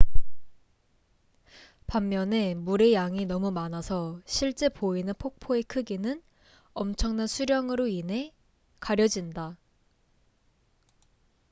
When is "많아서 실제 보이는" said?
3.51-5.13